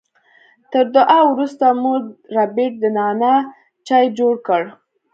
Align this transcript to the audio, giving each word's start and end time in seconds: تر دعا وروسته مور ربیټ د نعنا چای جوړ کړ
تر 0.71 0.85
دعا 0.95 1.19
وروسته 1.31 1.65
مور 1.81 1.99
ربیټ 2.35 2.73
د 2.79 2.85
نعنا 2.97 3.33
چای 3.87 4.05
جوړ 4.17 4.33
کړ 4.47 4.61